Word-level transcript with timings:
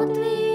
Gott. 0.00 0.49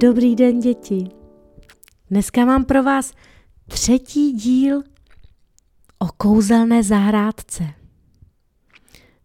Dobrý 0.00 0.36
den, 0.36 0.60
děti. 0.60 1.08
Dneska 2.10 2.44
mám 2.44 2.64
pro 2.64 2.82
vás 2.82 3.12
třetí 3.68 4.32
díl 4.32 4.82
o 5.98 6.06
kouzelné 6.16 6.82
zahrádce. 6.82 7.64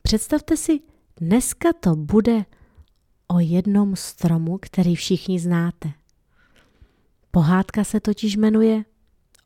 Představte 0.01 0.57
si, 0.57 0.79
dneska 1.17 1.73
to 1.73 1.95
bude 1.95 2.45
o 3.27 3.39
jednom 3.39 3.95
stromu, 3.95 4.57
který 4.61 4.95
všichni 4.95 5.39
znáte. 5.39 5.91
Pohádka 7.31 7.83
se 7.83 7.99
totiž 7.99 8.35
jmenuje 8.35 8.85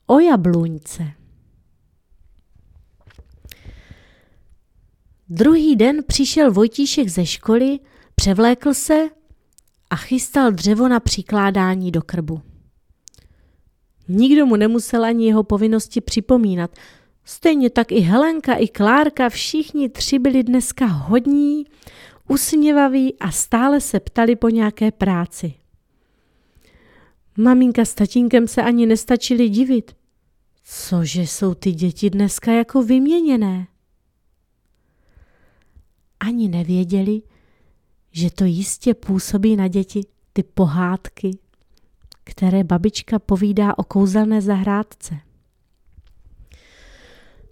O 0.06 0.20
jabluňce. 0.20 1.12
Druhý 5.30 5.76
den 5.76 6.04
přišel 6.08 6.52
Vojtíšek 6.52 7.10
ze 7.10 7.26
školy, 7.26 7.80
převlékl 8.16 8.74
se 8.74 9.19
a 9.90 9.96
chystal 9.96 10.52
dřevo 10.52 10.88
na 10.88 11.00
přikládání 11.00 11.92
do 11.92 12.02
krbu. 12.02 12.42
Nikdo 14.08 14.46
mu 14.46 14.56
nemusel 14.56 15.06
ani 15.06 15.28
jeho 15.28 15.44
povinnosti 15.44 16.02
připomínat. 16.02 16.72
Stejně 17.26 17.70
tak 17.70 17.92
i 17.92 18.00
Helenka, 18.00 18.54
i 18.54 18.68
Klárka, 18.68 19.30
všichni 19.30 19.90
tři 19.90 20.20
byli 20.20 20.44
dneska 20.44 20.86
hodní, 20.86 21.66
usměvaví 22.28 23.20
a 23.20 23.32
stále 23.32 23.82
se 23.82 24.00
ptali 24.00 24.36
po 24.36 24.50
nějaké 24.50 24.92
práci. 24.92 25.54
Maminka 27.38 27.86
s 27.86 27.94
tatínkem 27.94 28.48
se 28.48 28.64
ani 28.64 28.86
nestačili 28.86 29.50
divit. 29.50 29.96
Cože 30.64 31.22
jsou 31.22 31.54
ty 31.54 31.72
děti 31.72 32.10
dneska 32.10 32.52
jako 32.52 32.84
vyměněné? 32.84 33.68
Ani 36.20 36.48
nevěděli, 36.48 37.22
že 38.20 38.32
to 38.32 38.46
jistě 38.46 38.94
působí 38.94 39.56
na 39.56 39.68
děti 39.68 40.02
ty 40.34 40.44
pohádky, 40.44 41.38
které 42.24 42.64
babička 42.64 43.20
povídá 43.20 43.78
o 43.78 43.84
kouzelné 43.84 44.42
zahrádce. 44.42 45.16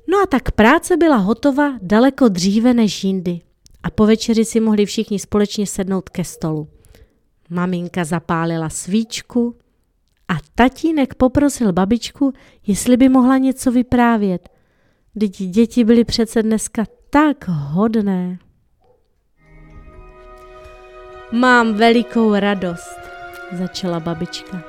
No 0.09 0.17
a 0.23 0.25
tak 0.25 0.51
práce 0.51 0.97
byla 0.97 1.15
hotova 1.15 1.73
daleko 1.81 2.27
dříve 2.27 2.73
než 2.73 3.03
jindy 3.03 3.41
a 3.83 3.89
po 3.89 4.05
večeři 4.05 4.45
si 4.45 4.59
mohli 4.59 4.85
všichni 4.85 5.19
společně 5.19 5.67
sednout 5.67 6.09
ke 6.09 6.23
stolu. 6.23 6.67
Maminka 7.49 8.03
zapálila 8.03 8.69
svíčku 8.69 9.55
a 10.27 10.33
tatínek 10.55 11.15
poprosil 11.15 11.73
babičku, 11.73 12.33
jestli 12.67 12.97
by 12.97 13.09
mohla 13.09 13.37
něco 13.37 13.71
vyprávět. 13.71 14.49
Děti 15.49 15.83
byly 15.83 16.03
přece 16.03 16.43
dneska 16.43 16.85
tak 17.09 17.47
hodné. 17.47 18.39
Mám 21.31 21.73
velikou 21.73 22.35
radost, 22.35 22.99
začala 23.51 23.99
babička. 23.99 24.61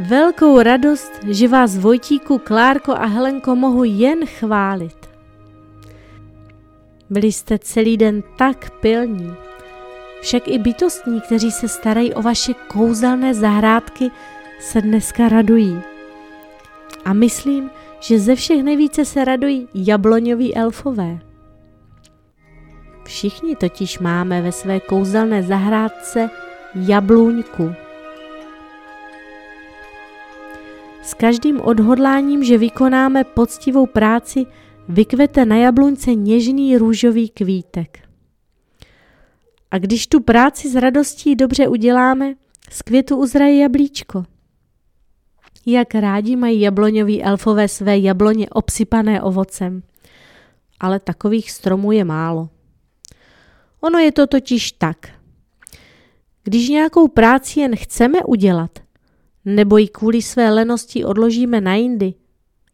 Velkou 0.00 0.62
radost, 0.62 1.12
že 1.30 1.48
vás 1.48 1.78
Vojtíku, 1.78 2.38
Klárko 2.38 2.92
a 2.92 3.06
Helenko 3.06 3.56
mohu 3.56 3.84
jen 3.84 4.26
chválit. 4.26 5.08
Byli 7.10 7.32
jste 7.32 7.58
celý 7.58 7.96
den 7.96 8.22
tak 8.38 8.70
pilní. 8.70 9.34
Však 10.20 10.48
i 10.48 10.58
bytostní, 10.58 11.20
kteří 11.20 11.50
se 11.50 11.68
starají 11.68 12.14
o 12.14 12.22
vaše 12.22 12.54
kouzelné 12.54 13.34
zahrádky, 13.34 14.10
se 14.60 14.82
dneska 14.82 15.28
radují. 15.28 15.80
A 17.04 17.12
myslím, 17.12 17.70
že 18.00 18.18
ze 18.18 18.34
všech 18.34 18.62
nejvíce 18.62 19.04
se 19.04 19.24
radují 19.24 19.68
jabloňoví 19.74 20.56
elfové. 20.56 21.27
Všichni 23.08 23.56
totiž 23.56 23.98
máme 23.98 24.42
ve 24.42 24.52
své 24.52 24.80
kouzelné 24.80 25.42
zahrádce 25.42 26.30
jablůňku. 26.74 27.72
S 31.02 31.14
každým 31.14 31.60
odhodláním, 31.60 32.44
že 32.44 32.58
vykonáme 32.58 33.24
poctivou 33.24 33.86
práci, 33.86 34.46
vykvete 34.88 35.44
na 35.44 35.56
jabluňce 35.56 36.14
něžný 36.14 36.76
růžový 36.76 37.28
kvítek. 37.28 37.98
A 39.70 39.78
když 39.78 40.06
tu 40.06 40.20
práci 40.20 40.70
s 40.70 40.74
radostí 40.74 41.36
dobře 41.36 41.68
uděláme, 41.68 42.34
z 42.70 42.82
květu 42.82 43.16
uzraje 43.16 43.58
jablíčko. 43.58 44.24
Jak 45.66 45.94
rádi 45.94 46.36
mají 46.36 46.60
jabloňoví 46.60 47.22
elfové 47.22 47.68
své 47.68 47.98
jabloně 47.98 48.50
obsypané 48.50 49.22
ovocem. 49.22 49.82
Ale 50.80 51.00
takových 51.00 51.50
stromů 51.50 51.92
je 51.92 52.04
málo. 52.04 52.48
Ono 53.80 53.98
je 53.98 54.12
to 54.12 54.26
totiž 54.26 54.72
tak. 54.72 54.96
Když 56.44 56.68
nějakou 56.68 57.08
práci 57.08 57.60
jen 57.60 57.76
chceme 57.76 58.18
udělat, 58.24 58.78
nebo 59.44 59.78
ji 59.78 59.88
kvůli 59.88 60.22
své 60.22 60.50
lenosti 60.50 61.04
odložíme 61.04 61.60
na 61.60 61.74
jindy, 61.74 62.14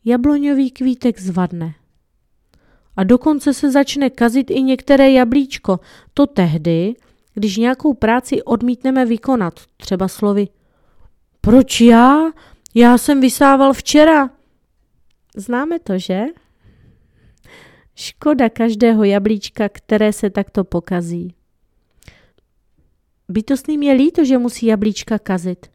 jabloňový 0.04 0.70
kvítek 0.70 1.20
zvadne. 1.20 1.75
A 2.97 3.04
dokonce 3.04 3.54
se 3.54 3.70
začne 3.70 4.10
kazit 4.10 4.50
i 4.50 4.62
některé 4.62 5.10
jablíčko. 5.10 5.81
To 6.15 6.26
tehdy, 6.26 6.94
když 7.34 7.56
nějakou 7.56 7.94
práci 7.94 8.42
odmítneme 8.42 9.04
vykonat, 9.04 9.60
třeba 9.76 10.09
slovy 10.09 10.48
Proč 11.44 11.81
já? 11.81 12.32
Já 12.75 12.98
jsem 12.98 13.21
vysával 13.21 13.72
včera. 13.72 14.31
Známe 15.36 15.78
to, 15.78 15.98
že? 15.98 16.25
Škoda 17.94 18.49
každého 18.49 19.05
jablíčka, 19.05 19.69
které 19.69 20.12
se 20.12 20.31
takto 20.31 20.65
pokazí. 20.65 21.34
Bytostným 23.28 23.82
je 23.82 23.93
líto, 23.93 24.25
že 24.25 24.38
musí 24.38 24.66
jablíčka 24.66 25.19
kazit, 25.19 25.66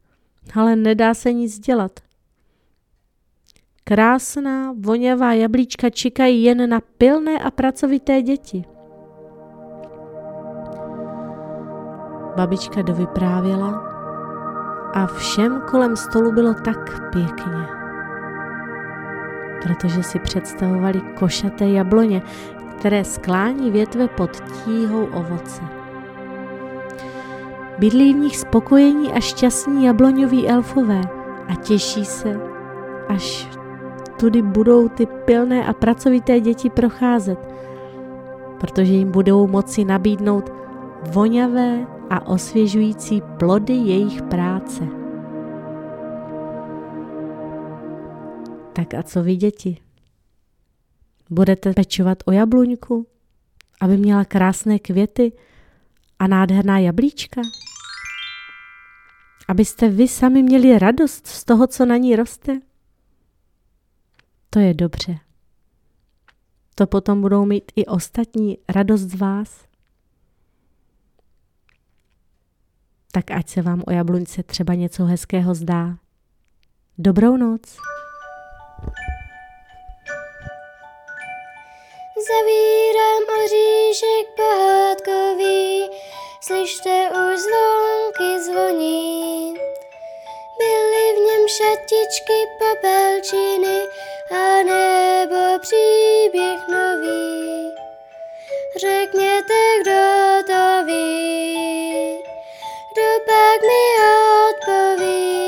ale 0.56 0.75
nedá 0.75 1.13
se 1.13 1.34
nic 1.34 1.59
dělat. 1.59 2.00
Krásná, 3.84 4.74
voňavá 4.79 5.34
jablíčka 5.34 5.90
čekají 5.90 6.44
jen 6.44 6.69
na 6.69 6.81
pilné 6.97 7.40
a 7.40 7.52
pracovité 7.52 8.22
děti. 8.22 8.63
Babička 12.35 12.81
dovyprávěla 12.81 13.72
a 14.94 15.08
všem 15.08 15.62
kolem 15.72 15.97
stolu 15.97 16.31
bylo 16.31 16.53
tak 16.53 17.12
pěkně 17.12 17.78
protože 19.64 20.03
si 20.03 20.20
představovali 20.20 21.02
košaté 21.20 21.70
jabloně, 21.70 22.22
které 22.78 23.03
sklání 23.03 23.72
větve 23.72 24.08
pod 24.08 24.40
tíhou 24.40 25.06
ovoce. 25.06 25.62
Bydlí 27.80 28.14
v 28.14 28.18
nich 28.18 28.38
spokojení 28.38 29.14
a 29.14 29.20
šťastní 29.20 29.86
jabloňoví 29.86 30.47
elfové 30.47 31.02
a 31.47 31.56
těší 31.56 32.06
se, 32.06 32.40
až 33.08 33.47
tudy 34.20 34.42
budou 34.42 34.90
ty 34.90 35.06
pilné 35.06 35.66
a 35.66 35.74
pracovité 35.74 36.40
děti 36.40 36.70
procházet, 36.70 37.40
protože 38.59 38.94
jim 38.94 39.11
budou 39.11 39.47
moci 39.47 39.85
nabídnout 39.85 40.52
voňavé 41.11 41.88
a 42.09 42.28
osvěžující 42.28 43.22
plody 43.38 43.73
jejich 43.73 44.22
práce. 44.22 44.98
Tak 48.74 48.94
a 48.94 49.04
co 49.04 49.24
vy 49.24 49.36
děti? 49.36 49.78
Budete 51.30 51.74
pečovat 51.74 52.18
o 52.26 52.32
jabluňku, 52.32 53.08
aby 53.82 53.98
měla 53.98 54.26
krásné 54.26 54.80
květy 54.80 55.32
a 56.20 56.28
nádherná 56.28 56.80
jablíčka? 56.80 57.42
Abyste 59.48 59.90
vy 59.90 60.08
sami 60.08 60.44
měli 60.44 60.80
radost 60.80 61.28
z 61.28 61.44
toho, 61.44 61.68
co 61.68 61.86
na 61.86 61.98
ní 61.98 62.16
roste? 62.16 62.60
To 64.50 64.60
je 64.60 64.74
dobře. 64.74 65.20
To 66.76 66.88
potom 66.88 67.22
budou 67.22 67.46
mít 67.46 67.72
i 67.76 67.86
ostatní 67.86 68.58
radost 68.70 69.02
z 69.02 69.16
vás. 69.16 69.66
Tak 73.12 73.32
ať 73.32 73.50
se 73.50 73.62
vám 73.62 73.84
o 73.88 73.92
jabluňce 73.92 74.44
třeba 74.44 74.74
něco 74.74 75.06
hezkého 75.06 75.56
zdá. 75.56 75.98
Dobrou 76.98 77.38
noc. 77.38 77.78
Zavírám 82.29 83.23
oříšek 83.43 84.26
pohádkový, 84.35 85.90
slyšte 86.41 87.09
už 87.09 87.40
zvonky 87.40 88.43
zvoní. 88.43 89.53
Byly 90.58 91.14
v 91.14 91.17
něm 91.17 91.47
šatičky, 91.47 92.40
popelčiny 92.59 93.79
a 94.31 94.64
nebo 94.64 95.59
příběh 95.59 96.59
nový. 96.67 97.72
Řekněte, 98.75 99.59
kdo 99.82 100.03
to 100.47 100.85
ví, 100.85 102.23
kdo 102.93 103.09
pak 103.25 103.61
mi 103.70 103.84
odpoví. 104.49 105.40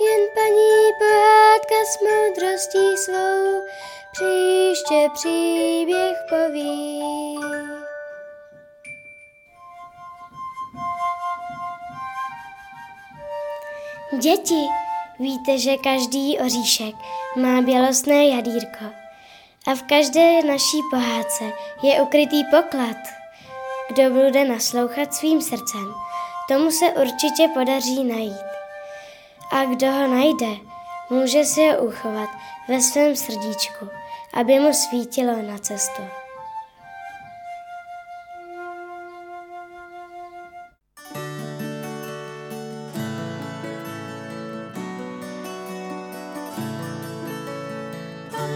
Jen 0.00 0.22
paní 0.34 0.92
pohádka 0.98 1.84
s 1.84 2.00
moudrostí 2.00 2.96
svou 2.96 3.66
příště 4.16 5.08
příběh 5.14 6.16
poví. 6.28 7.00
Děti, 14.18 14.68
víte, 15.18 15.58
že 15.58 15.76
každý 15.76 16.38
oříšek 16.38 16.94
má 17.36 17.60
bělostné 17.62 18.26
jadírko 18.26 18.84
a 19.66 19.74
v 19.74 19.82
každé 19.82 20.42
naší 20.42 20.80
pohádce 20.90 21.44
je 21.82 22.00
ukrytý 22.00 22.44
poklad. 22.44 22.96
Kdo 23.88 24.10
bude 24.10 24.44
naslouchat 24.44 25.14
svým 25.14 25.42
srdcem, 25.42 25.94
tomu 26.48 26.70
se 26.70 26.86
určitě 26.86 27.48
podaří 27.54 28.04
najít. 28.04 28.46
A 29.50 29.64
kdo 29.64 29.92
ho 29.92 30.08
najde, 30.08 30.56
může 31.10 31.44
si 31.44 31.68
ho 31.68 31.78
uchovat 31.78 32.28
ve 32.68 32.80
svém 32.80 33.16
srdíčku, 33.16 33.88
aby 34.32 34.58
mu 34.58 34.72
svítilo 34.72 35.42
na 35.42 35.58
cestu. 35.58 36.02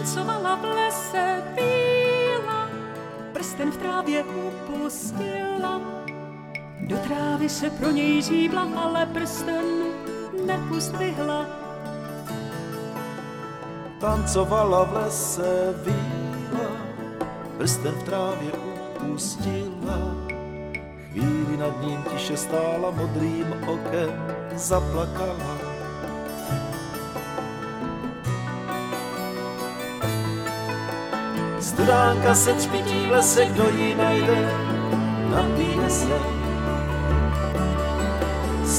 tancovala 0.00 0.56
v 0.56 0.64
lese 0.64 1.43
bíla, 1.55 2.70
prsten 3.32 3.70
v 3.70 3.76
trávě 3.76 4.25
upustila. 4.25 5.81
Do 6.81 6.96
trávy 6.96 7.49
se 7.49 7.70
pro 7.70 7.90
něj 7.90 8.23
zíbla, 8.23 8.69
ale 8.76 9.06
prsten 9.06 9.64
nepustvihla. 10.46 11.69
Tancovala 14.00 14.85
v 14.85 14.93
lese 14.93 15.75
víla, 15.85 16.70
prsten 17.58 17.93
v 17.93 18.02
trávě 18.02 18.52
upustila. 18.52 19.99
Chvíli 21.12 21.56
nad 21.56 21.82
ním 21.82 22.02
tiše 22.02 22.37
stála 22.37 22.91
modrým 22.91 23.52
okem, 23.67 24.37
zaplakala. 24.55 25.58
Studánka 31.61 32.35
se 32.35 32.52
třpití 32.52 33.06
v 33.06 33.11
lese, 33.11 33.44
kdo 33.44 33.69
ji 33.69 33.94
najde, 33.94 34.52
napije 35.31 35.91
se. 35.91 36.39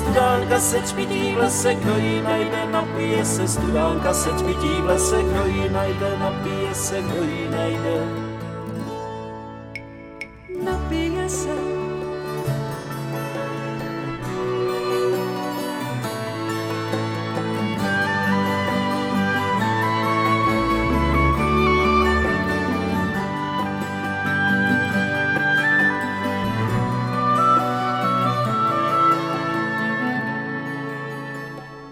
Studánka 0.02 0.60
se 0.60 0.80
třpití 0.80 1.34
v 1.34 1.38
lese, 1.38 1.76
kdo 1.76 1.98
ji 1.98 2.22
najde, 2.22 2.66
napije 2.72 3.26
se. 3.26 3.48
Studánka 3.48 4.14
se 4.14 4.30
třpití 4.30 4.82
v 4.82 4.86
lese, 4.86 5.24
kdo 5.24 5.46
ji 5.46 5.70
najde, 5.70 6.18
napije 6.20 6.76
se, 6.76 7.02
kdo 7.02 7.24
ji 7.24 7.50
najde. 7.50 8.31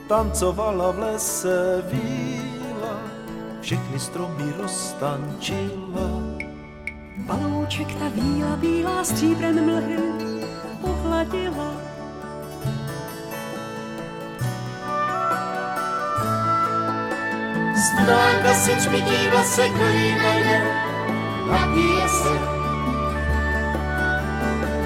Tancovala 0.10 0.92
v 0.92 1.00
lese 1.00 1.84
víla, 1.86 2.98
všechny 3.62 4.00
stromy 4.00 4.54
roztančila. 4.58 6.10
Palouček 7.28 7.96
ta 7.96 8.10
víla, 8.10 8.56
bílá 8.56 9.04
stříbrem 9.04 9.66
mlhy 9.66 9.98
pohladila. 10.82 11.72
Studánka 17.86 18.54
se 18.54 18.76
třpití 18.76 19.28
v 19.30 19.34
lese, 19.34 19.70
najde, 19.70 20.62
napije 21.52 22.10
se. 22.10 22.59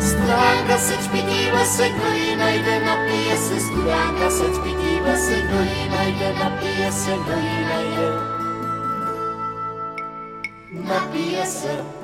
Studánka 0.03 0.77
se 0.77 0.97
třpití 0.97 1.49
v 1.51 1.53
lese, 1.53 1.89
kdo 1.89 2.07
ji 2.07 2.35
najde, 2.35 2.85
napije 2.85 3.37
se. 3.37 3.59
Studánka 3.59 4.29
se 4.29 4.43
třpití 4.43 4.99
v 4.99 5.05
lese, 5.05 5.41
kdo 5.41 5.59
ji 5.63 5.89
najde, 5.89 6.33
napije 6.33 6.91
se, 6.91 7.11
kdo 7.11 7.31
ji 7.31 7.65
najde. 7.65 8.07
Napije 10.71 11.45
se. 11.45 12.02